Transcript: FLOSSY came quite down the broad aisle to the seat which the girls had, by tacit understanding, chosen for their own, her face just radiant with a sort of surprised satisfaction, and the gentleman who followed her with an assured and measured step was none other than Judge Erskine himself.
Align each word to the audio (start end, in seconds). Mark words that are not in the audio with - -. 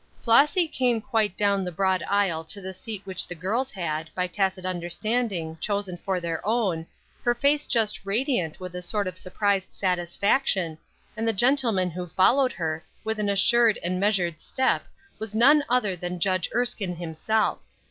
FLOSSY 0.19 0.67
came 0.67 0.99
quite 0.99 1.37
down 1.37 1.63
the 1.63 1.71
broad 1.71 2.01
aisle 2.09 2.43
to 2.45 2.59
the 2.59 2.73
seat 2.73 3.03
which 3.05 3.27
the 3.27 3.35
girls 3.35 3.69
had, 3.69 4.09
by 4.15 4.25
tacit 4.25 4.65
understanding, 4.65 5.59
chosen 5.61 5.95
for 5.95 6.19
their 6.19 6.43
own, 6.43 6.87
her 7.21 7.35
face 7.35 7.67
just 7.67 7.99
radiant 8.03 8.59
with 8.59 8.73
a 8.75 8.81
sort 8.81 9.05
of 9.07 9.15
surprised 9.15 9.71
satisfaction, 9.73 10.79
and 11.15 11.27
the 11.27 11.33
gentleman 11.33 11.91
who 11.91 12.07
followed 12.07 12.53
her 12.53 12.83
with 13.03 13.19
an 13.19 13.29
assured 13.29 13.77
and 13.83 13.99
measured 13.99 14.39
step 14.39 14.87
was 15.19 15.35
none 15.35 15.63
other 15.69 15.95
than 15.95 16.19
Judge 16.19 16.49
Erskine 16.55 16.95
himself. 16.95 17.59